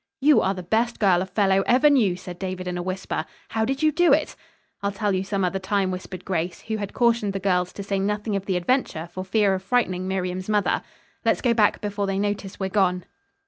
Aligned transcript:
"You 0.19 0.41
are 0.41 0.55
the 0.55 0.63
best 0.63 0.97
girl 0.99 1.21
a 1.21 1.27
fellow 1.27 1.61
ever 1.67 1.87
knew," 1.87 2.15
said 2.15 2.39
David 2.39 2.67
in 2.67 2.75
a 2.75 2.81
whisper. 2.81 3.23
"How 3.49 3.65
did 3.65 3.83
you 3.83 3.91
do 3.91 4.11
it?" 4.11 4.35
"I'll 4.81 4.91
tell 4.91 5.13
you 5.13 5.23
some 5.23 5.43
other 5.45 5.59
time," 5.59 5.91
whispered 5.91 6.25
Grace, 6.25 6.61
who 6.61 6.77
had 6.77 6.95
cautioned 6.95 7.33
the 7.33 7.39
girls 7.39 7.71
to 7.73 7.83
say 7.83 7.99
nothing 7.99 8.35
of 8.35 8.47
the 8.47 8.57
adventure 8.57 9.09
for 9.13 9.23
fear 9.23 9.53
of 9.53 9.61
frightening 9.61 10.07
Miriam's 10.07 10.49
mother. 10.49 10.81
"Let's 11.23 11.41
go 11.41 11.53
back 11.53 11.81
before 11.81 12.07
they 12.07 12.17
notice 12.17 12.59
we're 12.59 12.69
gone." 12.69 13.05